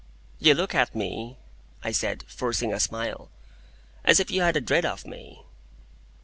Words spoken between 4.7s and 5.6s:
of me."